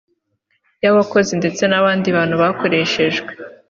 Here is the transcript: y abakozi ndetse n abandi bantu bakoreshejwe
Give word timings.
y 0.83 0.87
abakozi 0.91 1.31
ndetse 1.39 1.63
n 1.67 1.73
abandi 1.79 2.07
bantu 2.17 2.35
bakoreshejwe 2.41 3.31